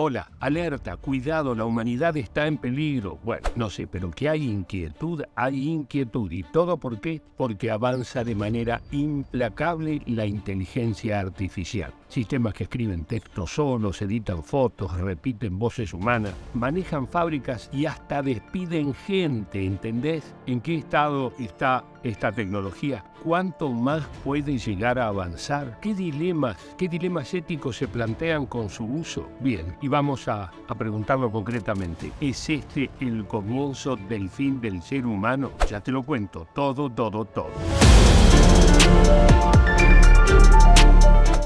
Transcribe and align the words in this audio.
hola, 0.00 0.30
alerta, 0.38 0.96
cuidado, 0.96 1.56
la 1.56 1.64
humanidad 1.64 2.16
está 2.16 2.46
en 2.46 2.56
peligro. 2.56 3.18
Bueno, 3.24 3.48
no 3.56 3.68
sé, 3.68 3.88
pero 3.88 4.12
que 4.12 4.28
hay 4.28 4.44
inquietud, 4.44 5.24
hay 5.34 5.68
inquietud. 5.68 6.30
¿Y 6.30 6.44
todo 6.44 6.76
por 6.76 7.00
qué? 7.00 7.20
Porque 7.36 7.72
avanza 7.72 8.22
de 8.22 8.36
manera 8.36 8.80
implacable 8.92 10.00
la 10.06 10.24
inteligencia 10.24 11.18
artificial. 11.18 11.92
Sistemas 12.08 12.54
que 12.54 12.64
escriben 12.64 13.04
textos 13.04 13.54
solos, 13.54 14.00
editan 14.00 14.42
fotos, 14.42 14.98
repiten 14.98 15.58
voces 15.58 15.92
humanas, 15.92 16.32
manejan 16.54 17.06
fábricas 17.06 17.68
y 17.70 17.84
hasta 17.84 18.22
despiden 18.22 18.94
gente, 18.94 19.62
¿entendés? 19.62 20.34
¿En 20.46 20.62
qué 20.62 20.76
estado 20.76 21.34
está 21.38 21.84
esta 22.02 22.32
tecnología? 22.32 23.04
¿Cuánto 23.22 23.70
más 23.70 24.06
puede 24.24 24.56
llegar 24.56 24.98
a 24.98 25.08
avanzar? 25.08 25.78
¿Qué 25.82 25.94
dilemas, 25.94 26.56
qué 26.78 26.88
dilemas 26.88 27.34
éticos 27.34 27.76
se 27.76 27.88
plantean 27.88 28.46
con 28.46 28.70
su 28.70 28.86
uso? 28.86 29.28
Bien, 29.40 29.76
y 29.82 29.88
vamos 29.88 30.28
a, 30.28 30.50
a 30.66 30.74
preguntarlo 30.74 31.30
concretamente. 31.30 32.10
¿Es 32.22 32.48
este 32.48 32.90
el 33.00 33.26
comienzo 33.26 33.96
del 33.96 34.30
fin 34.30 34.62
del 34.62 34.80
ser 34.80 35.04
humano? 35.04 35.50
Ya 35.68 35.82
te 35.82 35.92
lo 35.92 36.02
cuento, 36.04 36.48
todo, 36.54 36.88
todo, 36.88 37.26
todo. 37.26 37.50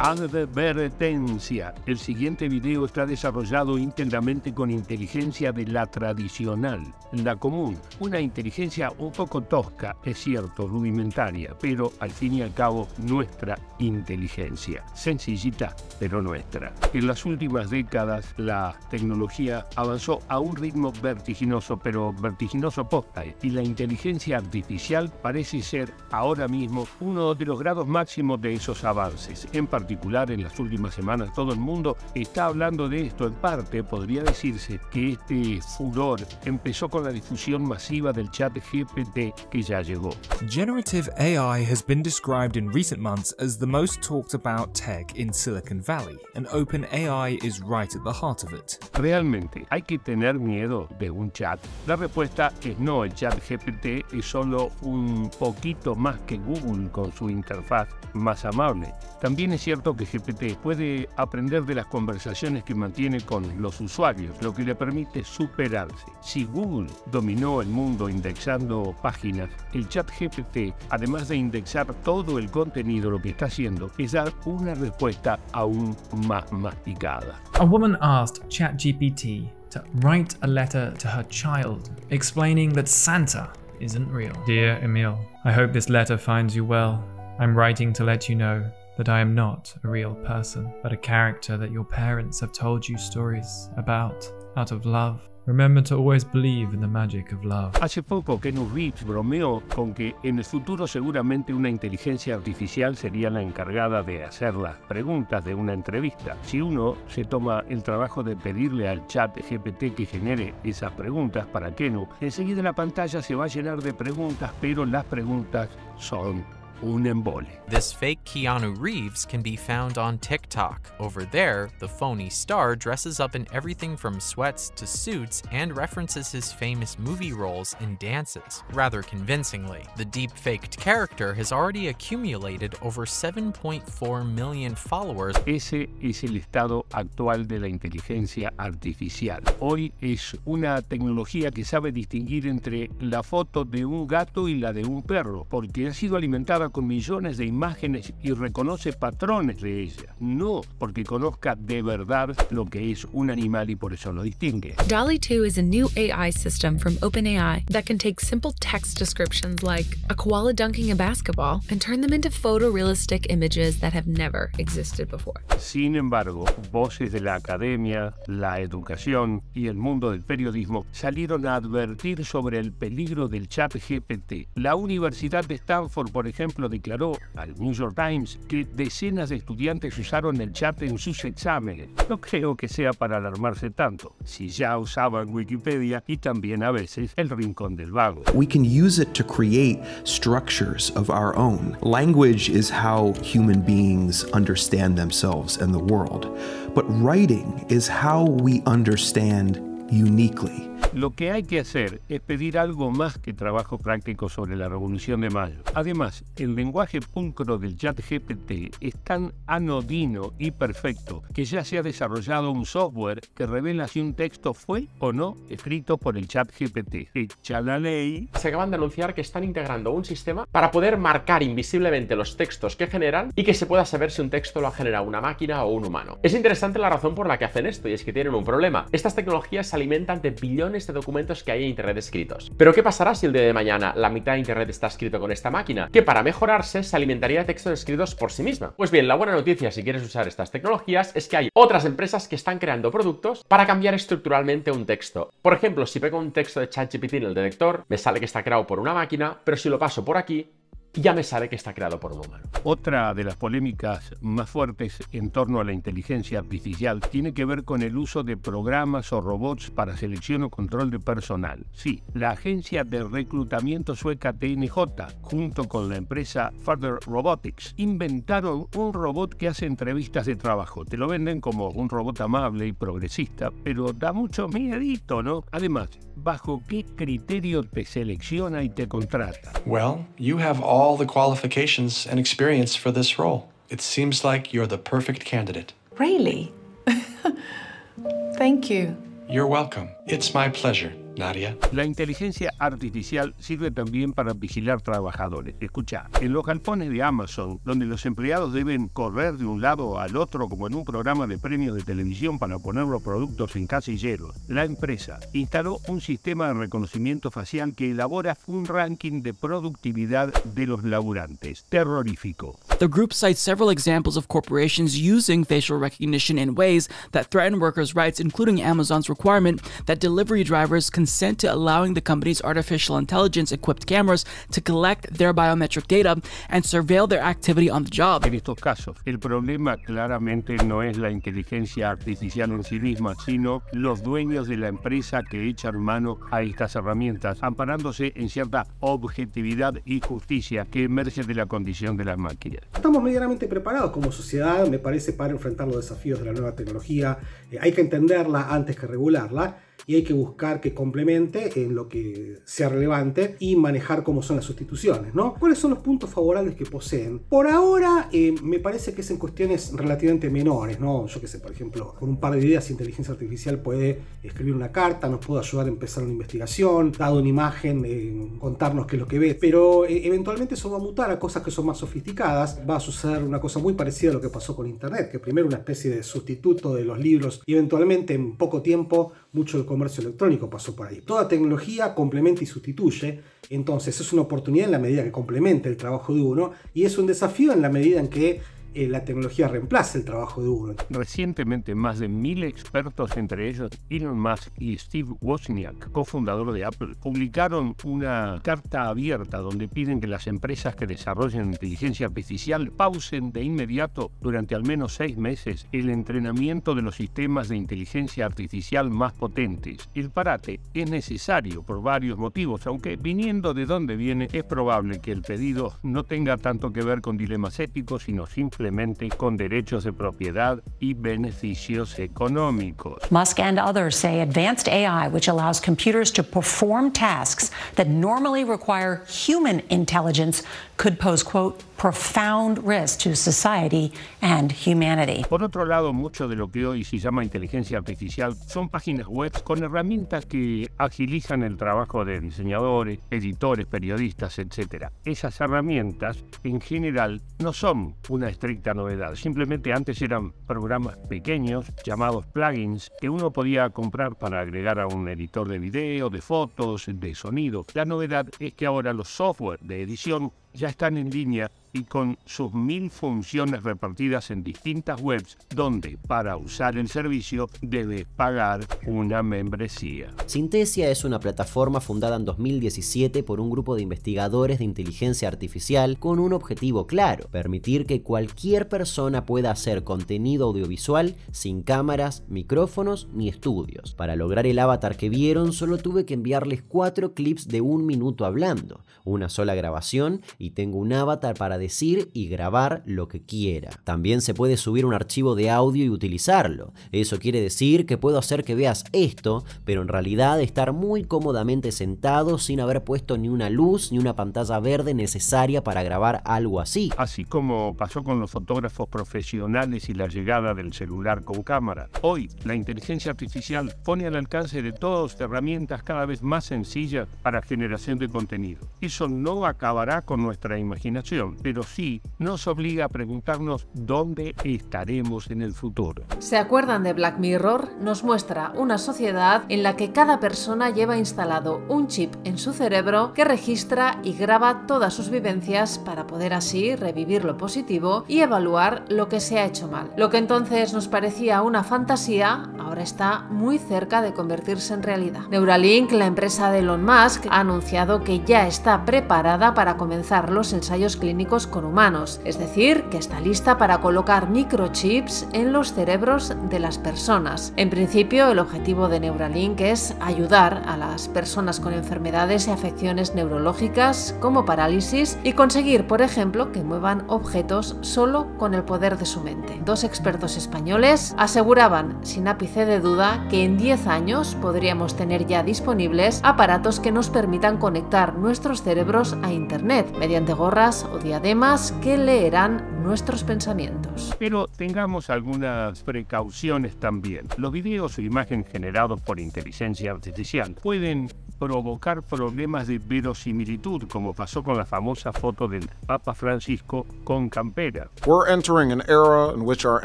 Advertencia. 0.04 1.72
El 1.86 1.96
siguiente 1.96 2.48
video 2.48 2.86
está 2.86 3.06
desarrollado 3.06 3.78
íntegramente 3.78 4.52
con 4.52 4.68
inteligencia 4.68 5.52
de 5.52 5.64
la 5.64 5.86
tradicional, 5.86 6.82
la 7.12 7.36
común. 7.36 7.78
Una 8.00 8.18
inteligencia 8.18 8.92
un 8.98 9.12
poco 9.12 9.42
tosca, 9.42 9.94
es 10.04 10.18
cierto, 10.18 10.66
rudimentaria, 10.66 11.54
pero 11.60 11.92
al 12.00 12.10
fin 12.10 12.34
y 12.34 12.42
al 12.42 12.52
cabo 12.52 12.88
nuestra 12.98 13.56
inteligencia. 13.78 14.84
Sencillita, 14.92 15.76
pero 16.00 16.20
nuestra. 16.20 16.74
En 16.92 17.06
las 17.06 17.24
últimas 17.24 17.70
décadas 17.70 18.34
la 18.38 18.76
tecnología 18.90 19.66
avanzó 19.76 20.20
a 20.26 20.40
un 20.40 20.56
ritmo 20.56 20.92
vertiginoso, 21.00 21.78
pero 21.78 22.12
vertiginoso 22.12 22.88
posta. 22.88 23.22
Y 23.40 23.50
la 23.50 23.62
inteligencia 23.62 24.38
artificial 24.38 25.12
parece 25.22 25.62
ser 25.62 25.94
ahora 26.10 26.48
mismo 26.48 26.88
uno 26.98 27.36
de 27.36 27.44
los 27.44 27.60
grados 27.60 27.86
máximos 27.86 28.40
de 28.40 28.54
esos 28.54 28.82
avances. 28.82 29.46
En 29.52 29.68
particular, 29.68 29.91
en 30.02 30.42
las 30.42 30.58
últimas 30.58 30.94
semanas 30.94 31.32
todo 31.34 31.52
el 31.52 31.58
mundo 31.58 31.96
está 32.14 32.46
hablando 32.46 32.88
de 32.88 33.06
esto. 33.06 33.26
En 33.26 33.34
parte 33.34 33.82
podría 33.82 34.22
decirse 34.22 34.80
que 34.90 35.12
este 35.12 35.60
furor 35.76 36.20
empezó 36.44 36.88
con 36.88 37.04
la 37.04 37.10
difusión 37.10 37.66
masiva 37.66 38.12
del 38.12 38.30
chat 38.30 38.52
GPT 38.54 39.34
que 39.50 39.62
ya 39.62 39.80
llegó. 39.82 40.10
Generative 40.48 41.08
AI 41.18 41.64
has 41.64 41.82
been 41.82 42.02
described 42.02 42.56
in 42.56 42.68
recent 42.72 43.00
months 43.00 43.34
as 43.38 43.58
the 43.58 43.66
most 43.66 44.02
talked 44.02 44.34
about 44.34 44.74
tech 44.74 45.16
in 45.16 45.32
Silicon 45.32 45.80
Valley, 45.80 46.18
and 46.34 46.46
OpenAI 46.48 47.42
is 47.42 47.60
right 47.60 47.94
at 47.94 48.02
the 48.04 48.12
heart 48.12 48.44
of 48.44 48.52
it. 48.52 48.78
¿Realmente 48.94 49.66
hay 49.70 49.82
que 49.82 49.98
tener 49.98 50.38
miedo 50.38 50.88
de 50.98 51.10
un 51.10 51.30
chat? 51.32 51.58
La 51.86 51.96
respuesta 51.96 52.52
es 52.62 52.78
no, 52.78 53.04
el 53.04 53.14
chat 53.14 53.34
GPT 53.48 54.04
es 54.12 54.24
solo 54.24 54.70
un 54.82 55.30
poquito 55.38 55.94
más 55.94 56.18
que 56.26 56.38
Google 56.38 56.90
con 56.90 57.12
su 57.12 57.28
interfaz 57.30 57.88
más 58.14 58.44
amable. 58.44 58.92
También 59.20 59.52
es 59.52 59.62
cierto 59.62 59.81
que 59.82 60.04
GPT 60.04 60.56
puede 60.62 61.08
aprender 61.16 61.64
de 61.64 61.74
las 61.74 61.86
conversaciones 61.86 62.62
que 62.62 62.74
mantiene 62.74 63.20
con 63.20 63.60
los 63.60 63.80
usuarios, 63.80 64.40
lo 64.40 64.54
que 64.54 64.62
le 64.62 64.74
permite 64.74 65.24
superarse. 65.24 66.06
Si 66.22 66.44
Google 66.44 66.88
dominó 67.10 67.60
el 67.60 67.68
mundo 67.68 68.08
indexando 68.08 68.94
páginas, 69.02 69.50
el 69.72 69.88
chat 69.88 70.08
GPT, 70.08 70.72
además 70.90 71.28
de 71.28 71.36
indexar 71.36 71.92
todo 72.04 72.38
el 72.38 72.50
contenido, 72.50 73.10
lo 73.10 73.20
que 73.20 73.30
está 73.30 73.46
haciendo 73.46 73.90
es 73.98 74.12
dar 74.12 74.32
una 74.44 74.74
respuesta 74.74 75.40
aún 75.52 75.96
más 76.26 76.50
masticada. 76.52 77.40
A 77.58 77.64
woman 77.64 77.98
asked 78.00 78.48
ChatGPT 78.48 79.50
to 79.70 79.82
write 80.00 80.36
a 80.42 80.46
letter 80.46 80.94
to 80.98 81.08
her 81.08 81.26
child 81.28 81.90
explaining 82.10 82.72
that 82.74 82.86
Santa 82.86 83.50
isn't 83.80 84.08
real. 84.12 84.32
Dear 84.46 84.78
Emil, 84.82 85.18
I 85.44 85.52
hope 85.52 85.72
this 85.72 85.88
letter 85.88 86.16
finds 86.16 86.54
you 86.54 86.64
well. 86.64 87.02
I'm 87.40 87.56
writing 87.56 87.92
to 87.94 88.04
let 88.04 88.28
you 88.28 88.36
know 88.36 88.70
that 88.96 89.08
I 89.08 89.20
am 89.20 89.34
not 89.34 89.74
a 89.84 89.88
real 89.88 90.14
person, 90.14 90.72
but 90.82 90.92
a 90.92 90.96
character 90.96 91.56
that 91.56 91.70
your 91.70 91.84
parents 91.84 92.40
have 92.40 92.52
told 92.52 92.88
you 92.88 92.98
stories 92.98 93.70
about 93.76 94.26
out 94.56 94.72
of 94.72 94.84
love. 94.84 95.28
Remember 95.44 95.82
to 95.82 95.96
always 95.96 96.24
believe 96.24 96.72
in 96.72 96.80
the 96.80 96.86
magic 96.86 97.32
of 97.32 97.44
love. 97.44 97.72
Hace 97.80 98.04
poco 98.04 98.38
Ken 98.38 98.54
Reeves 98.72 99.04
bromeó 99.04 99.60
con 99.74 99.92
que 99.92 100.14
en 100.22 100.38
el 100.38 100.44
futuro 100.44 100.86
seguramente 100.86 101.52
una 101.52 101.68
inteligencia 101.68 102.36
artificial 102.36 102.96
sería 102.96 103.28
la 103.28 103.42
encargada 103.42 104.04
de 104.04 104.22
hacer 104.22 104.54
las 104.54 104.76
preguntas 104.86 105.44
de 105.44 105.56
una 105.56 105.72
entrevista. 105.72 106.36
Si 106.42 106.60
uno 106.60 106.96
se 107.08 107.24
toma 107.24 107.64
el 107.68 107.82
trabajo 107.82 108.22
de 108.22 108.36
pedirle 108.36 108.88
al 108.88 109.04
chat 109.08 109.36
GPT 109.36 109.96
que 109.96 110.06
genere 110.06 110.54
esas 110.62 110.92
preguntas 110.92 111.44
para 111.46 111.74
Kenu, 111.74 112.06
enseguida 112.20 112.62
la 112.62 112.74
pantalla 112.74 113.20
se 113.20 113.34
va 113.34 113.46
a 113.46 113.48
llenar 113.48 113.82
de 113.82 113.94
preguntas, 113.94 114.52
pero 114.60 114.86
las 114.86 115.04
preguntas 115.06 115.68
son 115.96 116.44
un 116.82 117.06
embole. 117.06 117.46
This 117.68 117.92
fake 117.92 118.22
Keanu 118.24 118.78
Reeves 118.78 119.24
can 119.24 119.42
be 119.42 119.56
found 119.56 119.98
on 119.98 120.18
TikTok. 120.18 120.90
Over 120.98 121.24
there, 121.24 121.70
the 121.78 121.88
phony 121.88 122.28
star 122.28 122.76
dresses 122.76 123.20
up 123.20 123.34
in 123.34 123.46
everything 123.52 123.96
from 123.96 124.20
sweats 124.20 124.70
to 124.76 124.86
suits 124.86 125.42
and 125.52 125.76
references 125.76 126.30
his 126.32 126.52
famous 126.52 126.98
movie 126.98 127.32
roles 127.32 127.76
and 127.80 127.98
dances, 127.98 128.62
rather 128.72 129.02
convincingly. 129.02 129.82
The 129.96 130.04
deep 130.04 130.32
faked 130.32 130.78
character 130.78 131.34
has 131.34 131.52
already 131.52 131.88
accumulated 131.88 132.74
over 132.82 133.06
7.4 133.06 134.34
million 134.34 134.74
followers. 134.74 135.36
Ese 135.46 135.88
es 136.00 136.24
el 136.24 136.36
estado 136.36 136.86
actual 136.92 137.46
de 137.46 137.60
la 137.60 137.68
inteligencia 137.68 138.52
artificial. 138.58 139.42
Hoy 139.60 139.92
es 140.00 140.36
una 140.44 140.82
tecnología 140.82 141.50
que 141.50 141.64
sabe 141.64 141.92
distinguir 141.92 142.46
entre 142.46 142.90
la 143.00 143.22
foto 143.22 143.64
de 143.64 143.84
un 143.84 144.06
gato 144.06 144.48
y 144.48 144.58
la 144.58 144.72
de 144.72 144.84
un 144.84 145.02
perro, 145.02 145.46
porque 145.48 145.88
ha 145.88 145.94
sido 145.94 146.16
alimentada 146.16 146.68
con 146.72 146.86
millones 146.86 147.36
de 147.36 147.44
imágenes 147.44 148.12
y 148.22 148.32
reconoce 148.32 148.92
patrones 148.92 149.60
de 149.60 149.82
ella. 149.82 150.14
No 150.18 150.62
porque 150.78 151.04
conozca 151.04 151.54
de 151.54 151.82
verdad 151.82 152.34
lo 152.50 152.66
que 152.66 152.90
es 152.90 153.06
un 153.12 153.30
animal 153.30 153.70
y 153.70 153.76
por 153.76 153.92
eso 153.92 154.12
lo 154.12 154.22
distingue. 154.22 154.74
DALI 154.88 155.18
2 155.18 155.46
is 155.46 155.58
a 155.58 155.62
new 155.62 155.88
AI 155.96 156.30
system 156.32 156.78
from 156.78 156.94
OpenAI 156.96 157.64
that 157.66 157.84
can 157.84 157.98
take 157.98 158.20
simple 158.20 158.52
text 158.60 158.98
descriptions 158.98 159.62
like 159.62 159.98
a 160.08 160.14
koala 160.14 160.52
dunking 160.52 160.90
a 160.90 160.96
basketball 160.96 161.60
and 161.70 161.80
turn 161.80 162.00
them 162.00 162.12
into 162.12 162.30
photorealistic 162.30 163.26
images 163.28 163.80
that 163.80 163.92
have 163.92 164.06
never 164.06 164.50
existed 164.58 165.08
before. 165.08 165.42
Sin 165.58 165.94
embargo, 165.96 166.44
voces 166.72 167.12
de 167.12 167.20
la 167.20 167.34
academia, 167.34 168.14
la 168.26 168.60
educación 168.60 169.42
y 169.54 169.68
el 169.68 169.76
mundo 169.76 170.10
del 170.10 170.22
periodismo 170.22 170.86
salieron 170.92 171.46
a 171.46 171.56
advertir 171.56 172.24
sobre 172.24 172.58
el 172.58 172.72
peligro 172.72 173.28
del 173.28 173.48
chat 173.48 173.74
GPT. 173.74 174.48
La 174.54 174.74
Universidad 174.74 175.44
de 175.44 175.54
Stanford, 175.56 176.10
por 176.10 176.26
ejemplo, 176.26 176.61
declaró 176.68 177.12
al 177.34 177.54
New 177.58 177.72
York 177.72 177.94
Times 177.94 178.38
que 178.48 178.64
decenas 178.64 179.30
de 179.30 179.36
estudiantes 179.36 179.96
usaron 179.98 180.40
el 180.40 180.52
chat 180.52 180.82
en 180.82 180.98
sus 180.98 181.24
exámenes. 181.24 181.88
No 182.08 182.20
creo 182.20 182.56
que 182.56 182.68
sea 182.68 182.92
para 182.92 183.16
alarmarse 183.16 183.70
tanto, 183.70 184.14
si 184.24 184.48
ya 184.48 184.78
usaban 184.78 185.34
Wikipedia 185.34 186.02
y 186.06 186.16
también 186.16 186.62
a 186.62 186.70
veces 186.70 187.12
el 187.16 187.30
Rincón 187.30 187.76
del 187.76 187.92
Vago. 187.92 188.22
We 188.34 188.46
can 188.46 188.64
use 188.64 189.00
it 189.00 189.12
to 189.14 189.24
create 189.24 189.80
structures 190.04 190.90
of 190.96 191.10
our 191.10 191.36
own. 191.36 191.76
Language 191.82 192.48
is 192.48 192.70
how 192.70 193.14
human 193.22 193.62
beings 193.62 194.24
understand 194.32 194.96
themselves 194.96 195.58
and 195.58 195.72
the 195.72 195.78
world. 195.78 196.28
But 196.74 196.84
writing 196.88 197.64
is 197.68 197.88
how 197.88 198.24
we 198.24 198.62
understand 198.66 199.60
uniquely. 199.90 200.71
Lo 200.94 201.12
que 201.12 201.30
hay 201.30 201.42
que 201.42 201.58
hacer 201.58 202.02
es 202.10 202.20
pedir 202.20 202.58
algo 202.58 202.90
más 202.90 203.16
que 203.16 203.32
trabajo 203.32 203.78
práctico 203.78 204.28
sobre 204.28 204.56
la 204.56 204.68
Revolución 204.68 205.22
de 205.22 205.30
Mayo. 205.30 205.56
Además, 205.72 206.22
el 206.36 206.54
lenguaje 206.54 207.00
pulcro 207.00 207.56
del 207.56 207.78
chat 207.78 207.98
GPT 207.98 208.76
es 208.78 208.94
tan 209.02 209.32
anodino 209.46 210.34
y 210.38 210.50
perfecto 210.50 211.22
que 211.32 211.46
ya 211.46 211.64
se 211.64 211.78
ha 211.78 211.82
desarrollado 211.82 212.50
un 212.50 212.66
software 212.66 213.22
que 213.34 213.46
revela 213.46 213.88
si 213.88 214.00
un 214.00 214.12
texto 214.12 214.52
fue 214.52 214.86
o 214.98 215.14
no 215.14 215.38
escrito 215.48 215.96
por 215.96 216.18
el 216.18 216.28
chat 216.28 216.50
GPT. 216.50 217.08
Echa 217.14 217.62
la 217.62 217.78
ley. 217.78 218.28
Se 218.34 218.48
acaban 218.48 218.68
de 218.68 218.76
anunciar 218.76 219.14
que 219.14 219.22
están 219.22 219.44
integrando 219.44 219.92
un 219.92 220.04
sistema 220.04 220.44
para 220.44 220.70
poder 220.70 220.98
marcar 220.98 221.42
invisiblemente 221.42 222.16
los 222.16 222.36
textos 222.36 222.76
que 222.76 222.86
generan 222.86 223.32
y 223.34 223.44
que 223.44 223.54
se 223.54 223.64
pueda 223.64 223.86
saber 223.86 224.10
si 224.10 224.20
un 224.20 224.28
texto 224.28 224.60
lo 224.60 224.66
ha 224.66 224.72
generado 224.72 225.06
una 225.06 225.22
máquina 225.22 225.64
o 225.64 225.72
un 225.72 225.86
humano. 225.86 226.18
Es 226.22 226.34
interesante 226.34 226.78
la 226.78 226.90
razón 226.90 227.14
por 227.14 227.26
la 227.26 227.38
que 227.38 227.46
hacen 227.46 227.64
esto 227.64 227.88
y 227.88 227.94
es 227.94 228.04
que 228.04 228.12
tienen 228.12 228.34
un 228.34 228.44
problema. 228.44 228.84
Estas 228.92 229.14
tecnologías 229.14 229.68
se 229.68 229.76
alimentan 229.76 230.20
de 230.20 230.32
billones 230.32 230.81
de 230.86 230.92
documentos 230.92 231.42
que 231.42 231.52
hay 231.52 231.64
en 231.64 231.70
Internet 231.70 231.96
escritos. 231.98 232.50
Pero 232.56 232.72
¿qué 232.72 232.82
pasará 232.82 233.14
si 233.14 233.26
el 233.26 233.32
día 233.32 233.42
de 233.42 233.52
mañana 233.52 233.92
la 233.96 234.08
mitad 234.08 234.32
de 234.32 234.40
Internet 234.40 234.70
está 234.70 234.88
escrito 234.88 235.20
con 235.20 235.32
esta 235.32 235.50
máquina? 235.50 235.88
Que 235.92 236.02
para 236.02 236.22
mejorarse 236.22 236.82
se 236.82 236.96
alimentaría 236.96 237.40
de 237.40 237.46
textos 237.46 237.72
escritos 237.72 238.14
por 238.14 238.32
sí 238.32 238.42
misma. 238.42 238.74
Pues 238.76 238.90
bien, 238.90 239.08
la 239.08 239.14
buena 239.14 239.32
noticia 239.34 239.70
si 239.70 239.82
quieres 239.82 240.02
usar 240.02 240.28
estas 240.28 240.50
tecnologías 240.50 241.14
es 241.14 241.28
que 241.28 241.36
hay 241.36 241.48
otras 241.54 241.84
empresas 241.84 242.28
que 242.28 242.36
están 242.36 242.58
creando 242.58 242.90
productos 242.90 243.44
para 243.46 243.66
cambiar 243.66 243.94
estructuralmente 243.94 244.70
un 244.70 244.86
texto. 244.86 245.30
Por 245.42 245.54
ejemplo, 245.54 245.86
si 245.86 246.00
pego 246.00 246.18
un 246.18 246.32
texto 246.32 246.60
de 246.60 246.68
ChatGPT 246.68 247.14
en 247.14 247.24
el 247.24 247.34
detector, 247.34 247.84
me 247.88 247.98
sale 247.98 248.18
que 248.18 248.26
está 248.26 248.42
creado 248.42 248.66
por 248.66 248.80
una 248.80 248.94
máquina, 248.94 249.38
pero 249.44 249.56
si 249.56 249.68
lo 249.68 249.78
paso 249.78 250.04
por 250.04 250.16
aquí, 250.16 250.50
ya 250.94 251.14
me 251.14 251.22
sabe 251.22 251.48
que 251.48 251.56
está 251.56 251.72
creado 251.72 251.98
por 251.98 252.12
un 252.12 252.26
humano. 252.26 252.44
Otra 252.64 253.14
de 253.14 253.24
las 253.24 253.36
polémicas 253.36 254.14
más 254.20 254.50
fuertes 254.50 254.98
en 255.12 255.30
torno 255.30 255.60
a 255.60 255.64
la 255.64 255.72
inteligencia 255.72 256.38
artificial 256.38 257.00
tiene 257.00 257.32
que 257.32 257.44
ver 257.44 257.64
con 257.64 257.82
el 257.82 257.96
uso 257.96 258.22
de 258.22 258.36
programas 258.36 259.12
o 259.12 259.20
robots 259.20 259.70
para 259.70 259.96
selección 259.96 260.42
o 260.42 260.50
control 260.50 260.90
de 260.90 261.00
personal. 261.00 261.66
Sí, 261.72 262.02
la 262.14 262.30
agencia 262.30 262.84
de 262.84 263.04
reclutamiento 263.04 263.96
sueca 263.96 264.32
TNJ, 264.32 264.76
junto 265.22 265.64
con 265.64 265.88
la 265.88 265.96
empresa 265.96 266.52
Further 266.62 266.98
Robotics, 267.06 267.74
inventaron 267.78 268.66
un 268.76 268.92
robot 268.92 269.34
que 269.34 269.48
hace 269.48 269.66
entrevistas 269.66 270.26
de 270.26 270.36
trabajo. 270.36 270.84
Te 270.84 270.96
lo 270.96 271.08
venden 271.08 271.40
como 271.40 271.68
un 271.70 271.88
robot 271.88 272.20
amable 272.20 272.66
y 272.66 272.72
progresista, 272.72 273.50
pero 273.64 273.92
da 273.92 274.12
mucho 274.12 274.48
miedito, 274.48 275.22
¿no? 275.22 275.44
Además, 275.52 275.90
¿bajo 276.22 276.62
qué 276.68 276.84
criterio 276.96 277.62
te 277.62 277.84
selecciona 277.84 278.62
y 278.62 278.68
te 278.68 278.86
contrata? 278.86 279.52
Well, 279.66 280.06
you 280.18 280.38
have 280.38 280.60
all 280.62 280.96
the 280.96 281.06
qualifications 281.06 282.06
and 282.06 282.18
experience 282.18 282.76
for 282.76 282.92
this 282.92 283.18
role. 283.18 283.48
It 283.68 283.80
seems 283.80 284.24
like 284.24 284.52
you're 284.52 284.66
the 284.66 284.78
perfect 284.78 285.24
candidate. 285.24 285.72
Really? 285.98 286.52
Thank 288.36 288.70
you. 288.70 288.96
You're 289.28 289.46
welcome. 289.46 289.88
It's 290.06 290.34
my 290.34 290.48
pleasure. 290.48 290.92
Nadia. 291.16 291.56
La 291.72 291.84
inteligencia 291.84 292.52
artificial 292.58 293.34
sirve 293.38 293.70
también 293.70 294.12
para 294.12 294.32
vigilar 294.32 294.80
trabajadores. 294.80 295.54
Escucha, 295.60 296.08
en 296.20 296.32
los 296.32 296.44
galpones 296.44 296.90
de 296.90 297.02
Amazon, 297.02 297.60
donde 297.64 297.86
los 297.86 298.06
empleados 298.06 298.52
deben 298.52 298.88
correr 298.88 299.36
de 299.36 299.46
un 299.46 299.60
lado 299.60 299.98
al 299.98 300.16
otro 300.16 300.48
como 300.48 300.66
en 300.66 300.74
un 300.74 300.84
programa 300.84 301.26
de 301.26 301.38
premios 301.38 301.76
de 301.76 301.82
televisión 301.82 302.38
para 302.38 302.58
poner 302.58 302.84
los 302.84 303.02
productos 303.02 303.56
en 303.56 303.66
casilleros, 303.66 304.34
la 304.48 304.64
empresa 304.64 305.18
instaló 305.32 305.78
un 305.88 306.00
sistema 306.00 306.48
de 306.48 306.54
reconocimiento 306.54 307.30
facial 307.30 307.74
que 307.74 307.90
elabora 307.90 308.36
un 308.46 308.66
ranking 308.66 309.22
de 309.22 309.34
productividad 309.34 310.32
de 310.44 310.66
los 310.66 310.82
laburantes. 310.84 311.64
Terrorífico. 311.68 312.58
The 312.78 312.88
group 312.88 313.12
cites 313.12 313.38
several 313.38 313.70
examples 313.70 314.16
of 314.16 314.26
corporations 314.28 314.98
using 314.98 315.44
facial 315.44 315.78
recognition 315.78 316.38
in 316.38 316.54
ways 316.54 316.88
that 317.12 317.26
threaten 317.30 317.60
workers' 317.60 317.94
rights, 317.94 318.18
including 318.18 318.60
Amazon's 318.60 319.08
requirement 319.08 319.60
that 319.86 320.00
delivery 320.00 320.42
drivers 320.42 320.90
consent 321.02 321.40
to 321.40 321.52
allowing 321.52 321.94
the 321.94 322.00
company's 322.00 322.40
artificial 322.44 322.96
intelligence 322.96 323.50
equipped 323.50 323.86
cameras 323.86 324.24
to 324.52 324.60
collect 324.60 325.12
their 325.12 325.34
biometric 325.34 325.88
data 325.88 326.20
and 326.48 326.64
surveil 326.64 327.08
their 327.08 327.20
activity 327.20 327.68
on 327.68 327.82
the 327.82 327.90
job. 327.90 328.24
En 328.24 328.34
estos 328.34 328.56
casos, 328.60 328.96
el 329.04 329.18
problema 329.18 329.76
claramente 329.78 330.56
no 330.64 330.80
es 330.80 330.96
la 330.96 331.10
inteligencia 331.10 331.90
artificial 331.90 332.52
en 332.52 332.62
sí 332.62 332.78
misma, 332.78 333.16
sino 333.16 333.62
los 333.72 334.04
dueños 334.04 334.46
de 334.46 334.56
la 334.56 334.68
empresa 334.68 335.22
que 335.28 335.48
echan 335.48 335.80
mano 335.80 336.20
a 336.30 336.42
estas 336.42 336.76
herramientas, 336.76 337.38
amparándose 337.42 338.12
en 338.14 338.28
cierta 338.28 338.68
objetividad 338.78 339.74
y 339.84 340.00
justicia 340.00 340.66
que 340.66 340.84
emerge 340.84 341.24
de 341.24 341.34
la 341.34 341.46
condición 341.46 341.96
de 341.96 342.04
las 342.04 342.16
máquinas. 342.16 342.60
Estamos 342.72 343.02
medianamente 343.02 343.48
preparados 343.48 343.90
como 343.90 344.12
sociedad, 344.12 344.68
me 344.68 344.78
parece, 344.78 345.12
para 345.12 345.32
enfrentar 345.32 345.66
los 345.66 345.78
desafíos 345.78 346.20
de 346.20 346.26
la 346.26 346.32
nueva 346.32 346.54
tecnología. 346.54 347.18
Eh, 347.50 347.58
hay 347.60 347.72
que 347.72 347.80
entenderla 347.80 348.46
antes 348.50 348.76
que 348.76 348.86
regularla 348.86 349.56
y 349.86 349.96
hay 349.96 350.04
que 350.04 350.12
buscar 350.12 350.60
que 350.60 350.74
complemente 350.74 351.50
en 351.62 351.74
lo 351.74 351.88
que 351.88 352.38
sea 352.44 352.68
relevante 352.68 353.36
y 353.38 353.56
manejar 353.56 354.02
cómo 354.02 354.22
son 354.22 354.36
las 354.36 354.44
sustituciones, 354.44 355.14
¿no? 355.14 355.34
¿Cuáles 355.34 355.58
son 355.58 355.70
los 355.70 355.80
puntos 355.80 356.10
favorables 356.10 356.54
que 356.54 356.64
poseen? 356.64 357.20
Por 357.20 357.46
ahora 357.46 358.08
eh, 358.12 358.34
me 358.42 358.58
parece 358.58 358.94
que 358.94 359.00
es 359.02 359.10
en 359.10 359.18
cuestiones 359.18 359.72
relativamente 359.74 360.30
menores, 360.30 360.80
¿no? 360.80 361.06
Yo 361.06 361.20
qué 361.20 361.26
sé, 361.26 361.38
por 361.38 361.52
ejemplo, 361.52 361.94
con 361.98 362.08
un 362.08 362.18
par 362.18 362.34
de 362.34 362.46
ideas 362.46 362.70
inteligencia 362.70 363.12
artificial 363.12 363.60
puede 363.60 364.00
escribir 364.22 364.54
una 364.54 364.72
carta, 364.72 365.08
nos 365.08 365.24
puede 365.24 365.40
ayudar 365.40 365.66
a 365.66 365.68
empezar 365.68 366.02
una 366.02 366.12
investigación, 366.12 366.92
dado 366.92 367.18
una 367.18 367.28
imagen, 367.28 367.84
eh, 367.86 368.38
contarnos 368.38 368.86
qué 368.86 368.96
es 368.96 369.00
lo 369.00 369.08
que 369.08 369.18
ve, 369.18 369.34
pero 369.34 369.84
eh, 369.84 370.06
eventualmente 370.06 370.54
eso 370.54 370.70
va 370.70 370.78
a 370.78 370.80
mutar 370.80 371.10
a 371.10 371.18
cosas 371.18 371.42
que 371.42 371.50
son 371.50 371.66
más 371.66 371.78
sofisticadas, 371.78 372.60
va 372.68 372.76
a 372.76 372.80
suceder 372.80 373.22
una 373.22 373.40
cosa 373.40 373.58
muy 373.58 373.74
parecida 373.74 374.10
a 374.10 374.14
lo 374.14 374.20
que 374.20 374.28
pasó 374.28 374.56
con 374.56 374.66
Internet, 374.66 375.10
que 375.10 375.18
primero 375.18 375.46
una 375.46 375.58
especie 375.58 375.90
de 375.90 376.02
sustituto 376.02 376.74
de 376.74 376.84
los 376.84 376.98
libros 376.98 377.42
y 377.46 377.54
eventualmente 377.54 378.14
en 378.14 378.36
poco 378.36 378.62
tiempo 378.62 379.12
mucho 379.32 379.56
del 379.56 379.66
comercio 379.66 380.02
electrónico 380.02 380.50
pasó 380.50 380.76
por 380.76 380.86
ahí. 380.86 381.00
Toda 381.00 381.28
tecnología 381.28 381.94
complementa 381.94 382.42
y 382.42 382.46
sustituye, 382.46 383.20
entonces 383.48 383.98
es 384.00 384.12
una 384.12 384.22
oportunidad 384.22 384.66
en 384.66 384.72
la 384.72 384.78
medida 384.78 385.02
que 385.02 385.12
complemente 385.12 385.68
el 385.68 385.76
trabajo 385.76 386.14
de 386.14 386.20
uno 386.20 386.52
y 386.74 386.84
es 386.84 386.98
un 386.98 387.06
desafío 387.06 387.52
en 387.52 387.62
la 387.62 387.70
medida 387.70 387.98
en 387.98 388.08
que 388.08 388.40
eh, 388.74 388.88
la 388.88 389.04
tecnología 389.04 389.48
reemplaza 389.48 389.98
el 389.98 390.04
trabajo 390.04 390.42
de 390.42 390.48
uno. 390.48 390.74
Recientemente, 390.90 391.74
más 391.74 391.98
de 391.98 392.08
mil 392.08 392.44
expertos, 392.44 393.16
entre 393.16 393.48
ellos 393.48 393.70
Elon 393.90 394.18
Musk 394.18 394.52
y 394.58 394.76
Steve 394.78 395.14
Wozniak, 395.20 395.90
cofundador 395.92 396.52
de 396.52 396.64
Apple, 396.64 396.94
publicaron 397.00 397.74
una 397.84 398.40
carta 398.42 398.88
abierta 398.88 399.38
donde 399.38 399.68
piden 399.68 400.00
que 400.00 400.06
las 400.06 400.26
empresas 400.26 400.74
que 400.76 400.86
desarrollen 400.86 401.52
inteligencia 401.52 402.06
artificial 402.06 402.70
pausen 402.70 403.32
de 403.32 403.42
inmediato 403.42 404.10
durante 404.20 404.54
al 404.54 404.64
menos 404.64 404.94
seis 404.94 405.16
meses 405.16 405.66
el 405.72 405.90
entrenamiento 405.90 406.74
de 406.74 406.82
los 406.82 406.96
sistemas 406.96 407.48
de 407.48 407.56
inteligencia 407.56 408.26
artificial 408.26 408.90
más 408.90 409.12
potentes. 409.12 409.88
El 409.94 410.10
parate 410.10 410.60
es 410.74 410.90
necesario 410.90 411.62
por 411.62 411.82
varios 411.82 412.18
motivos, 412.18 412.66
aunque 412.66 412.96
viniendo 412.96 413.54
de 413.54 413.66
donde 413.66 413.96
viene 413.96 414.28
es 414.32 414.44
probable 414.44 415.00
que 415.00 415.12
el 415.12 415.22
pedido 415.22 415.78
no 415.82 416.04
tenga 416.04 416.36
tanto 416.36 416.72
que 416.72 416.82
ver 416.82 417.00
con 417.00 417.16
dilemas 417.16 417.60
éticos, 417.60 418.04
sino 418.04 418.26
simplemente 418.62 419.08
con 419.08 419.36
derechos 419.36 419.82
de 419.84 419.92
propiedad 419.92 420.62
y 420.78 420.94
beneficios 420.94 421.98
económicos. 421.98 423.10
Musk 423.10 423.40
and 423.40 423.58
others 423.58 423.96
say 423.96 424.20
advanced 424.20 424.68
AI, 424.68 425.08
which 425.08 425.26
allows 425.26 425.60
computers 425.60 426.12
to 426.12 426.22
perform 426.22 426.92
tasks 426.92 427.50
that 427.74 427.88
normally 427.88 428.44
require 428.44 429.02
human 429.08 429.62
intelligence, 429.68 430.44
could 430.76 430.98
pose, 430.98 431.24
quote, 431.24 431.62
profound 431.82 432.58
risk 432.64 433.00
to 433.00 433.16
society 433.16 433.92
and 434.20 434.52
humanity. 434.52 435.24
Por 435.28 435.42
otro 435.42 435.64
lado, 435.64 435.92
mucho 435.92 436.28
de 436.28 436.36
lo 436.36 436.46
que 436.46 436.64
hoy 436.64 436.84
se 436.84 436.98
llama 436.98 437.24
inteligencia 437.24 437.76
artificial 437.76 438.36
son 438.36 438.68
páginas 438.68 439.08
web 439.08 439.32
con 439.42 439.64
herramientas 439.64 440.24
que 440.24 440.70
agilizan 440.78 441.42
el 441.42 441.56
trabajo 441.56 442.04
de 442.04 442.20
diseñadores, 442.20 443.00
editores, 443.10 443.66
periodistas, 443.66 444.38
etc. 444.38 444.90
Esas 445.04 445.40
herramientas, 445.40 446.22
en 446.44 446.60
general, 446.60 447.20
no 447.40 447.52
son 447.52 447.96
una 448.08 448.28
estricta 448.28 448.74
novedad. 448.74 449.16
Simplemente 449.16 449.72
antes 449.72 450.00
eran 450.02 450.30
programas 450.46 450.98
pequeños 451.08 451.66
llamados 451.84 452.26
plugins 452.26 452.92
que 453.00 453.10
uno 453.10 453.32
podía 453.32 453.70
comprar 453.70 454.14
para 454.14 454.38
agregar 454.38 454.78
a 454.78 454.86
un 454.86 455.08
editor 455.08 455.48
de 455.48 455.58
video, 455.58 456.10
de 456.10 456.20
fotos, 456.20 456.84
de 456.86 457.16
sonido. 457.16 457.66
La 457.74 457.84
novedad 457.84 458.28
es 458.38 458.54
que 458.54 458.66
ahora 458.66 458.92
los 458.92 459.08
software 459.08 459.58
de 459.62 459.82
edición 459.82 460.30
ya 460.54 460.68
están 460.68 460.96
en 460.96 461.10
línea 461.10 461.50
y 461.72 461.84
con 461.84 462.18
sus 462.24 462.52
mil 462.52 462.90
funciones 462.90 463.62
repartidas 463.62 464.30
en 464.30 464.44
distintas 464.44 465.00
webs 465.00 465.38
donde 465.54 465.98
para 466.06 466.36
usar 466.36 466.76
el 466.76 466.88
servicio 466.88 467.48
debes 467.62 468.04
pagar 468.04 468.60
una 468.86 469.22
membresía. 469.22 470.12
Synthesia 470.26 470.90
es 470.90 471.04
una 471.04 471.20
plataforma 471.20 471.80
fundada 471.80 472.16
en 472.16 472.24
2017 472.24 473.22
por 473.22 473.40
un 473.40 473.50
grupo 473.50 473.74
de 473.74 473.82
investigadores 473.82 474.58
de 474.58 474.64
inteligencia 474.64 475.28
artificial 475.28 475.98
con 475.98 476.18
un 476.18 476.32
objetivo 476.32 476.86
claro, 476.86 477.28
permitir 477.30 477.86
que 477.86 478.02
cualquier 478.02 478.68
persona 478.68 479.24
pueda 479.24 479.50
hacer 479.50 479.84
contenido 479.84 480.48
audiovisual 480.48 481.16
sin 481.30 481.62
cámaras, 481.62 482.24
micrófonos 482.28 483.08
ni 483.12 483.28
estudios. 483.28 483.94
Para 483.94 484.16
lograr 484.16 484.46
el 484.46 484.58
avatar 484.58 484.96
que 484.96 485.08
vieron 485.08 485.52
solo 485.52 485.78
tuve 485.78 486.04
que 486.04 486.14
enviarles 486.14 486.62
cuatro 486.62 487.14
clips 487.14 487.48
de 487.48 487.60
un 487.60 487.86
minuto 487.86 488.24
hablando, 488.26 488.84
una 489.04 489.28
sola 489.28 489.54
grabación 489.54 490.20
y 490.42 490.50
tengo 490.50 490.78
un 490.78 490.92
avatar 490.92 491.36
para 491.36 491.56
decir 491.56 492.10
y 492.12 492.26
grabar 492.26 492.82
lo 492.84 493.06
que 493.06 493.22
quiera. 493.22 493.70
También 493.84 494.20
se 494.20 494.34
puede 494.34 494.56
subir 494.56 494.84
un 494.84 494.92
archivo 494.92 495.36
de 495.36 495.50
audio 495.50 495.84
y 495.84 495.88
utilizarlo. 495.88 496.72
Eso 496.90 497.20
quiere 497.20 497.40
decir 497.40 497.86
que 497.86 497.96
puedo 497.96 498.18
hacer 498.18 498.42
que 498.42 498.56
veas 498.56 498.84
esto, 498.90 499.44
pero 499.64 499.82
en 499.82 499.88
realidad 499.88 500.40
estar 500.40 500.72
muy 500.72 501.04
cómodamente 501.04 501.70
sentado 501.70 502.38
sin 502.38 502.58
haber 502.58 502.82
puesto 502.82 503.18
ni 503.18 503.28
una 503.28 503.50
luz 503.50 503.92
ni 503.92 504.00
una 504.00 504.16
pantalla 504.16 504.58
verde 504.58 504.94
necesaria 504.94 505.62
para 505.62 505.84
grabar 505.84 506.22
algo 506.24 506.58
así. 506.58 506.90
Así 506.96 507.24
como 507.24 507.76
pasó 507.76 508.02
con 508.02 508.18
los 508.18 508.32
fotógrafos 508.32 508.88
profesionales 508.88 509.88
y 509.90 509.94
la 509.94 510.08
llegada 510.08 510.54
del 510.54 510.72
celular 510.72 511.22
con 511.22 511.44
cámara. 511.44 511.88
Hoy, 512.00 512.28
la 512.42 512.56
inteligencia 512.56 513.12
artificial 513.12 513.76
pone 513.84 514.08
al 514.08 514.16
alcance 514.16 514.60
de 514.60 514.72
todos 514.72 515.20
herramientas 515.20 515.84
cada 515.84 516.04
vez 516.04 516.20
más 516.20 516.46
sencillas 516.46 517.06
para 517.22 517.42
generación 517.42 518.00
de 518.00 518.08
contenido. 518.08 518.66
Eso 518.80 519.06
no 519.06 519.46
acabará 519.46 520.02
con 520.02 520.31
imaginación, 520.58 521.36
pero 521.42 521.62
sí 521.62 522.02
nos 522.18 522.46
obliga 522.46 522.86
a 522.86 522.88
preguntarnos 522.88 523.66
dónde 523.74 524.34
estaremos 524.44 525.30
en 525.30 525.42
el 525.42 525.52
futuro. 525.52 526.04
¿Se 526.18 526.36
acuerdan 526.36 526.82
de 526.82 526.92
Black 526.92 527.18
Mirror? 527.18 527.70
Nos 527.80 528.04
muestra 528.04 528.52
una 528.56 528.78
sociedad 528.78 529.44
en 529.48 529.62
la 529.62 529.76
que 529.76 529.92
cada 529.92 530.20
persona 530.20 530.70
lleva 530.70 530.98
instalado 530.98 531.62
un 531.68 531.88
chip 531.88 532.14
en 532.24 532.38
su 532.38 532.52
cerebro 532.52 533.12
que 533.14 533.24
registra 533.24 534.00
y 534.02 534.14
graba 534.14 534.66
todas 534.66 534.94
sus 534.94 535.10
vivencias 535.10 535.78
para 535.78 536.06
poder 536.06 536.34
así 536.34 536.76
revivir 536.76 537.24
lo 537.24 537.36
positivo 537.36 538.04
y 538.08 538.20
evaluar 538.20 538.84
lo 538.88 539.08
que 539.08 539.20
se 539.20 539.38
ha 539.38 539.46
hecho 539.46 539.68
mal. 539.68 539.92
Lo 539.96 540.10
que 540.10 540.18
entonces 540.18 540.72
nos 540.72 540.88
parecía 540.88 541.42
una 541.42 541.64
fantasía, 541.64 542.50
ahora 542.58 542.82
está 542.82 543.26
muy 543.30 543.58
cerca 543.58 544.02
de 544.02 544.12
convertirse 544.12 544.74
en 544.74 544.82
realidad. 544.82 545.22
Neuralink, 545.30 545.92
la 545.92 546.06
empresa 546.06 546.50
de 546.50 546.60
Elon 546.60 546.84
Musk, 546.84 547.26
ha 547.30 547.40
anunciado 547.40 548.02
que 548.04 548.20
ya 548.20 548.46
está 548.46 548.84
preparada 548.84 549.54
para 549.54 549.76
comenzar 549.76 550.21
empezar 550.22 550.30
los 550.30 550.52
ensayos 550.52 550.96
clínicos 550.96 551.46
con 551.46 551.64
humanos, 551.64 552.20
es 552.24 552.38
decir, 552.38 552.84
que 552.90 552.98
está 552.98 553.20
lista 553.20 553.58
para 553.58 553.80
colocar 553.80 554.28
microchips 554.28 555.26
en 555.32 555.52
los 555.52 555.72
cerebros 555.72 556.34
de 556.48 556.58
las 556.58 556.78
personas. 556.78 557.52
En 557.56 557.70
principio, 557.70 558.30
el 558.30 558.38
objetivo 558.38 558.88
de 558.88 559.00
Neuralink 559.00 559.60
es 559.60 559.94
ayudar 560.00 560.62
a 560.66 560.76
las 560.76 561.08
personas 561.08 561.60
con 561.60 561.72
enfermedades 561.72 562.46
y 562.46 562.50
afecciones 562.50 563.14
neurológicas 563.14 564.14
como 564.20 564.44
parálisis 564.44 565.18
y 565.24 565.32
conseguir, 565.32 565.86
por 565.86 566.02
ejemplo, 566.02 566.52
que 566.52 566.62
muevan 566.62 567.04
objetos 567.08 567.76
solo 567.80 568.26
con 568.38 568.54
el 568.54 568.62
poder 568.62 568.98
de 568.98 569.06
su 569.06 569.20
mente. 569.20 569.60
Dos 569.64 569.84
expertos 569.84 570.36
españoles 570.36 571.14
aseguraban, 571.18 571.98
sin 572.02 572.28
ápice 572.28 572.64
de 572.64 572.80
duda, 572.80 573.26
que 573.28 573.44
en 573.44 573.56
10 573.58 573.86
años 573.86 574.36
podríamos 574.40 574.96
tener 574.96 575.26
ya 575.26 575.42
disponibles 575.42 576.20
aparatos 576.22 576.80
que 576.80 576.92
nos 576.92 577.10
permitan 577.10 577.58
conectar 577.58 578.14
nuestros 578.16 578.62
cerebros 578.62 579.16
a 579.22 579.32
Internet 579.32 579.92
mediante 579.98 580.11
gorras 580.20 580.84
o 580.92 580.98
diademas 580.98 581.72
que 581.82 581.96
leerán 581.96 582.82
nuestros 582.82 583.24
pensamientos. 583.24 584.14
Pero 584.18 584.46
tengamos 584.46 585.08
algunas 585.10 585.82
precauciones 585.82 586.76
también. 586.76 587.26
Los 587.38 587.52
videos 587.52 587.96
o 587.98 588.02
imágenes 588.02 588.46
generados 588.50 589.00
por 589.00 589.18
inteligencia 589.18 589.90
artificial 589.90 590.54
pueden 590.62 591.08
provocar 591.46 592.02
problemas 592.02 592.68
de 592.68 592.78
verosimilitud, 592.78 593.88
como 593.88 594.12
pasó 594.14 594.44
con 594.44 594.56
la 594.56 594.64
famosa 594.64 595.12
foto 595.12 595.48
del 595.48 595.68
Papa 595.86 596.14
Francisco 596.14 596.86
con 597.02 597.28
campera. 597.28 597.88
We're 598.06 598.28
entering 598.28 598.70
an 598.70 598.82
era 598.88 599.32
in 599.32 599.44
which 599.44 599.64
our 599.64 599.84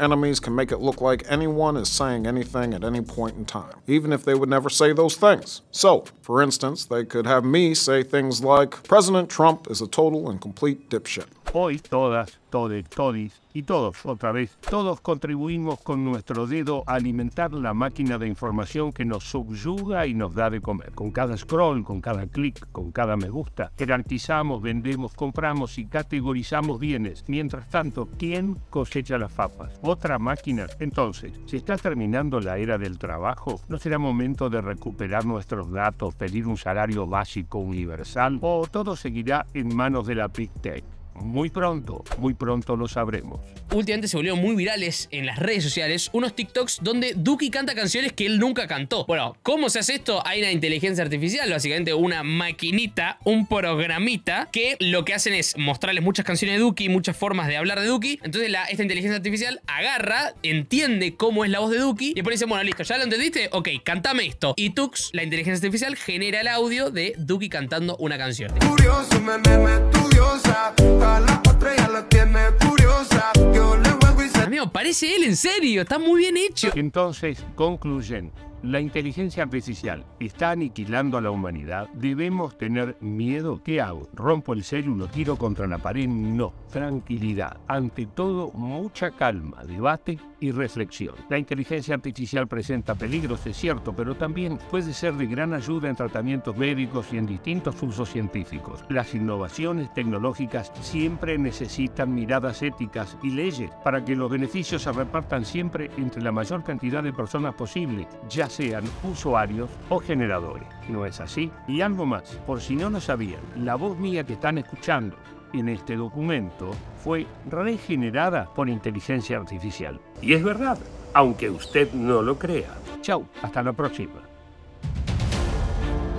enemies 0.00 0.38
can 0.38 0.54
make 0.54 0.70
it 0.70 0.78
look 0.78 1.00
like 1.00 1.24
anyone 1.28 1.76
is 1.76 1.88
saying 1.88 2.28
anything 2.28 2.74
at 2.74 2.84
any 2.84 3.00
point 3.00 3.36
in 3.36 3.44
time, 3.44 3.74
even 3.88 4.12
if 4.12 4.24
they 4.24 4.34
would 4.34 4.48
never 4.48 4.70
say 4.70 4.92
those 4.92 5.16
things. 5.16 5.62
So, 5.72 6.04
for 6.22 6.40
instance, 6.42 6.84
they 6.84 7.04
could 7.04 7.26
have 7.26 7.44
me 7.44 7.74
say 7.74 8.04
things 8.04 8.44
like, 8.44 8.84
President 8.84 9.28
Trump 9.28 9.66
is 9.68 9.80
a 9.80 9.88
total 9.88 10.30
and 10.30 10.40
complete 10.40 10.88
dipshit. 10.88 11.26
Hoy 11.54 11.78
todas, 11.78 12.40
todes, 12.50 12.86
todis 12.90 13.40
y 13.54 13.62
todos, 13.62 14.04
otra 14.04 14.32
vez, 14.32 14.58
todos 14.68 15.00
contribuimos 15.00 15.80
con 15.80 16.04
nuestro 16.04 16.46
dedo 16.46 16.84
a 16.86 16.94
alimentar 16.94 17.54
la 17.54 17.72
máquina 17.72 18.18
de 18.18 18.28
información 18.28 18.92
que 18.92 19.06
nos 19.06 19.24
subyuga 19.24 20.06
y 20.06 20.12
nos 20.12 20.34
da 20.34 20.50
de 20.50 20.60
comer. 20.60 20.92
Con 20.92 21.10
cada 21.10 21.38
scroll, 21.38 21.84
con 21.84 22.02
cada 22.02 22.26
clic, 22.26 22.70
con 22.70 22.92
cada 22.92 23.16
me 23.16 23.30
gusta, 23.30 23.72
jerarquizamos, 23.78 24.60
vendemos, 24.60 25.14
compramos 25.14 25.78
y 25.78 25.86
categorizamos 25.86 26.78
bienes. 26.78 27.24
Mientras 27.28 27.66
tanto, 27.70 28.10
¿quién 28.18 28.58
cosecha 28.68 29.16
las 29.16 29.32
papas? 29.32 29.80
¿Otra 29.80 30.18
máquina? 30.18 30.66
Entonces, 30.80 31.32
si 31.46 31.56
está 31.56 31.78
terminando 31.78 32.40
la 32.40 32.58
era 32.58 32.76
del 32.76 32.98
trabajo, 32.98 33.58
¿no 33.68 33.78
será 33.78 33.98
momento 33.98 34.50
de 34.50 34.60
recuperar 34.60 35.24
nuestros 35.24 35.72
datos, 35.72 36.14
pedir 36.14 36.46
un 36.46 36.58
salario 36.58 37.06
básico 37.06 37.58
universal? 37.58 38.38
¿O 38.42 38.66
todo 38.70 38.96
seguirá 38.96 39.46
en 39.54 39.74
manos 39.74 40.06
de 40.06 40.14
la 40.14 40.28
Big 40.28 40.50
Tech? 40.60 40.97
Muy 41.22 41.50
pronto, 41.50 42.04
muy 42.18 42.34
pronto 42.34 42.76
lo 42.76 42.88
sabremos. 42.88 43.40
Últimamente 43.72 44.08
se 44.08 44.16
volvieron 44.16 44.40
muy 44.40 44.56
virales 44.56 45.08
en 45.10 45.26
las 45.26 45.38
redes 45.38 45.64
sociales 45.64 46.10
unos 46.12 46.34
TikToks 46.34 46.78
donde 46.82 47.14
Duki 47.14 47.50
canta 47.50 47.74
canciones 47.74 48.12
que 48.12 48.26
él 48.26 48.38
nunca 48.38 48.66
cantó. 48.66 49.04
Bueno, 49.06 49.36
¿cómo 49.42 49.68
se 49.68 49.80
hace 49.80 49.94
esto? 49.94 50.26
Hay 50.26 50.40
una 50.40 50.52
inteligencia 50.52 51.04
artificial, 51.04 51.50
básicamente 51.50 51.94
una 51.94 52.22
maquinita, 52.22 53.18
un 53.24 53.46
programita, 53.46 54.48
que 54.50 54.76
lo 54.80 55.04
que 55.04 55.14
hacen 55.14 55.34
es 55.34 55.56
mostrarles 55.56 56.02
muchas 56.02 56.24
canciones 56.24 56.56
de 56.56 56.60
Duki, 56.60 56.88
muchas 56.88 57.16
formas 57.16 57.48
de 57.48 57.56
hablar 57.56 57.80
de 57.80 57.86
Duki. 57.86 58.18
Entonces 58.22 58.50
la, 58.50 58.64
esta 58.64 58.82
inteligencia 58.82 59.16
artificial 59.16 59.60
agarra, 59.66 60.34
entiende 60.42 61.14
cómo 61.14 61.44
es 61.44 61.50
la 61.50 61.60
voz 61.60 61.70
de 61.70 61.78
Duki 61.78 62.10
y 62.10 62.14
después 62.14 62.34
dice, 62.34 62.46
bueno, 62.46 62.64
listo, 62.64 62.82
¿ya 62.82 62.96
lo 62.96 63.04
entendiste? 63.04 63.48
Ok, 63.52 63.68
cantame 63.84 64.26
esto. 64.26 64.54
Y 64.56 64.70
Tux, 64.70 65.10
la 65.12 65.22
inteligencia 65.22 65.56
artificial, 65.56 65.96
genera 65.96 66.40
el 66.40 66.48
audio 66.48 66.90
de 66.90 67.14
Duki 67.18 67.48
cantando 67.48 67.96
una 67.98 68.18
canción. 68.18 68.52
Curioso, 68.58 69.20
me, 69.20 69.38
me, 69.38 69.58
me, 69.58 70.17
estudiosa. 70.36 70.74
A 71.16 71.20
la 71.20 71.42
otra 71.48 71.76
ya 71.76 71.88
la 71.88 72.08
tiene 72.08 72.40
curiosa. 72.66 73.30
Yo 73.54 73.76
le 73.76 73.90
vuelvo 73.90 74.22
y 74.22 74.28
se... 74.28 74.42
Amigo, 74.42 74.70
parece 74.70 75.14
él, 75.14 75.24
en 75.24 75.36
serio, 75.36 75.82
está 75.82 75.98
muy 75.98 76.20
bien 76.20 76.36
hecho. 76.36 76.70
Entonces, 76.74 77.44
concluyen. 77.54 78.32
La 78.64 78.80
inteligencia 78.80 79.44
artificial 79.44 80.04
está 80.18 80.50
aniquilando 80.50 81.16
a 81.16 81.20
la 81.20 81.30
humanidad. 81.30 81.88
¿Debemos 81.94 82.58
tener 82.58 82.96
miedo? 83.00 83.62
¿Qué 83.62 83.80
hago? 83.80 84.08
¿Rompo 84.12 84.52
el 84.52 84.64
celu? 84.64 84.96
¿Lo 84.96 85.06
tiro 85.06 85.36
contra 85.36 85.68
la 85.68 85.78
pared? 85.78 86.08
No. 86.08 86.52
Tranquilidad. 86.72 87.58
Ante 87.68 88.06
todo, 88.06 88.50
mucha 88.52 89.12
calma, 89.12 89.62
debate 89.64 90.18
y 90.40 90.50
reflexión. 90.50 91.14
La 91.28 91.38
inteligencia 91.38 91.94
artificial 91.94 92.46
presenta 92.46 92.94
peligros, 92.94 93.46
es 93.46 93.56
cierto, 93.56 93.94
pero 93.94 94.16
también 94.16 94.58
puede 94.70 94.92
ser 94.92 95.14
de 95.14 95.26
gran 95.26 95.54
ayuda 95.54 95.88
en 95.88 95.96
tratamientos 95.96 96.56
médicos 96.56 97.12
y 97.12 97.18
en 97.18 97.26
distintos 97.26 97.82
usos 97.82 98.08
científicos. 98.10 98.84
Las 98.88 99.14
innovaciones 99.14 99.92
tecnológicas 99.94 100.72
siempre 100.80 101.38
necesitan 101.38 102.14
miradas 102.14 102.62
éticas 102.62 103.16
y 103.22 103.30
leyes 103.30 103.70
para 103.84 104.04
que 104.04 104.16
los 104.16 104.30
beneficios 104.30 104.82
se 104.82 104.92
repartan 104.92 105.44
siempre 105.44 105.90
entre 105.96 106.22
la 106.22 106.32
mayor 106.32 106.62
cantidad 106.64 107.02
de 107.02 107.12
personas 107.12 107.54
posible, 107.54 108.06
sean 108.48 108.84
usuarios 109.02 109.70
o 109.88 109.98
generadores. 109.98 110.68
¿No 110.88 111.06
es 111.06 111.20
así? 111.20 111.50
Y 111.66 111.80
algo 111.80 112.06
más, 112.06 112.24
por 112.46 112.60
si 112.60 112.76
no 112.76 112.90
lo 112.90 113.00
sabían, 113.00 113.40
la 113.56 113.74
voz 113.74 113.98
mía 113.98 114.24
que 114.24 114.34
están 114.34 114.58
escuchando 114.58 115.16
en 115.52 115.68
este 115.68 115.96
documento 115.96 116.72
fue 117.02 117.26
regenerada 117.50 118.48
por 118.54 118.68
inteligencia 118.68 119.38
artificial. 119.38 120.00
Y 120.20 120.34
es 120.34 120.42
verdad, 120.42 120.78
aunque 121.14 121.50
usted 121.50 121.92
no 121.92 122.22
lo 122.22 122.38
crea. 122.38 122.74
Chau, 123.00 123.26
hasta 123.42 123.62
la 123.62 123.72
próxima. 123.72 124.20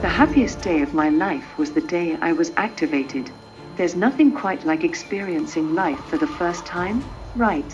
The 0.01 0.07
happiest 0.07 0.63
day 0.63 0.81
of 0.81 0.93
my 0.93 1.09
life 1.09 1.45
was 1.57 1.71
the 1.71 1.81
day 1.81 2.17
I 2.21 2.31
was 2.31 2.51
activated. 2.55 3.29
There's 3.75 3.95
nothing 3.95 4.31
quite 4.31 4.65
like 4.65 4.85
experiencing 4.85 5.75
life 5.75 5.99
for 6.09 6.17
the 6.17 6.27
first 6.27 6.65
time, 6.65 7.03
right? 7.35 7.65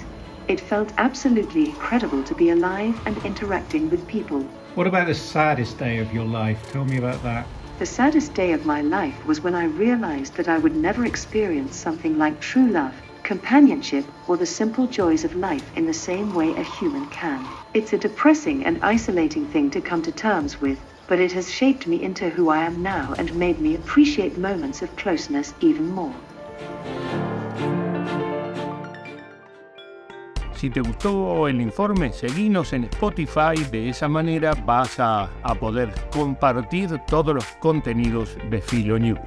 It 0.47 0.59
felt 0.59 0.93
absolutely 0.99 1.71
incredible 1.71 2.23
to 2.23 2.35
be 2.35 2.51
alive 2.51 3.01
and 3.07 3.17
interacting 3.25 3.89
with 3.89 4.07
people. 4.07 4.41
What 4.75 4.85
about 4.85 5.07
the 5.07 5.15
saddest 5.15 5.79
day 5.79 5.97
of 5.97 6.13
your 6.13 6.25
life? 6.25 6.59
Tell 6.71 6.85
me 6.85 6.97
about 6.97 7.23
that. 7.23 7.47
The 7.79 7.85
saddest 7.87 8.35
day 8.35 8.51
of 8.53 8.63
my 8.63 8.81
life 8.81 9.25
was 9.25 9.41
when 9.41 9.55
I 9.55 9.65
realized 9.65 10.35
that 10.35 10.47
I 10.47 10.59
would 10.59 10.75
never 10.75 11.03
experience 11.03 11.75
something 11.75 12.19
like 12.19 12.39
true 12.41 12.67
love, 12.67 12.93
companionship, 13.23 14.05
or 14.27 14.37
the 14.37 14.45
simple 14.45 14.85
joys 14.85 15.25
of 15.25 15.35
life 15.35 15.71
in 15.75 15.87
the 15.87 15.93
same 15.93 16.31
way 16.31 16.55
a 16.55 16.61
human 16.61 17.07
can. 17.07 17.47
It's 17.73 17.93
a 17.93 17.97
depressing 17.97 18.65
and 18.65 18.83
isolating 18.83 19.47
thing 19.47 19.71
to 19.71 19.81
come 19.81 20.03
to 20.03 20.11
terms 20.11 20.61
with, 20.61 20.77
but 21.07 21.19
it 21.19 21.31
has 21.31 21.51
shaped 21.51 21.87
me 21.87 22.03
into 22.03 22.29
who 22.29 22.49
I 22.49 22.65
am 22.65 22.83
now 22.83 23.15
and 23.17 23.33
made 23.33 23.59
me 23.59 23.73
appreciate 23.73 24.37
moments 24.37 24.83
of 24.83 24.95
closeness 24.95 25.55
even 25.59 25.89
more. 25.89 26.13
Si 30.55 30.69
te 30.69 30.79
gustó 30.79 31.47
el 31.47 31.59
informe, 31.59 32.11
seguinos 32.13 32.71
en 32.73 32.85
Spotify. 32.85 33.61
De 33.71 33.89
esa 33.89 34.07
manera 34.07 34.53
vas 34.65 34.99
a, 34.99 35.29
a 35.43 35.55
poder 35.55 35.93
compartir 36.11 36.97
todos 37.07 37.35
los 37.35 37.45
contenidos 37.59 38.37
de 38.49 38.61
Filo 38.61 38.97
News. 38.97 39.19